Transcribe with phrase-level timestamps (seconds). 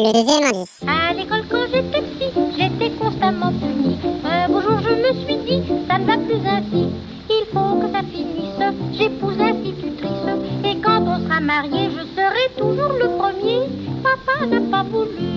[0.00, 0.80] Le deuxième indice.
[0.86, 3.98] À l'école quand j'étais petit, j'étais constamment punie.
[4.24, 6.86] Un beau jour je me suis dit, ça ne va plus ainsi.
[7.28, 10.28] Il faut que ça finisse, j'épouse l'institutrice.
[10.64, 13.62] Et quand on sera mariés, je serai toujours le premier.
[14.04, 15.30] Papa n'a pas voulu,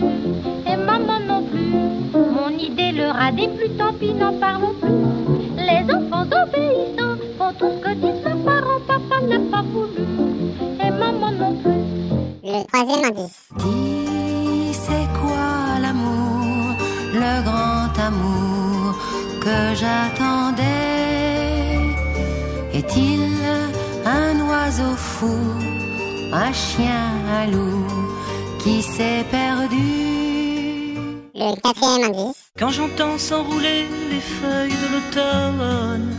[0.68, 1.74] et maman non plus.
[2.14, 4.92] Mon idée leur a déplu, tant pis n'en parlons plus.
[5.58, 8.82] Les enfants obéissants font tout ce que disent leurs parents.
[8.86, 10.06] Papa n'a pas voulu,
[10.80, 11.82] et maman non plus.
[12.44, 14.01] Le troisième indice.
[18.00, 18.96] Amour
[19.42, 20.62] que j'attendais
[22.74, 23.22] Est-il
[24.06, 25.40] un oiseau fou,
[26.34, 27.88] un chien, un loup
[28.60, 30.96] qui s'est perdu?
[31.34, 32.52] Le quatrième indice.
[32.60, 36.16] Quand j'entends s'enrouler les feuilles de l'automne,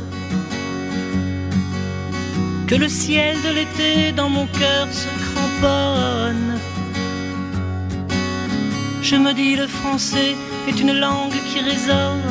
[2.66, 6.58] que le ciel de l'été dans mon cœur se cramponne,
[9.02, 10.36] je me dis le français
[10.68, 12.22] est une langue qui résonne.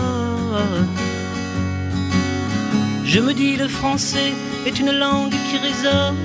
[3.03, 4.31] Je me dis le français
[4.65, 6.15] est une langue qui résonne.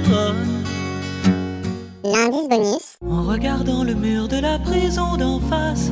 [2.05, 2.97] L'indice bonus.
[3.05, 5.91] En regardant le mur de la prison d'en face,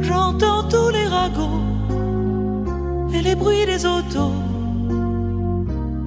[0.00, 1.62] j'entends tous les ragots
[3.14, 4.34] et les bruits des autos.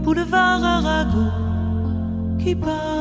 [0.04, 1.30] Boulevard Arago
[2.44, 3.01] qui passe.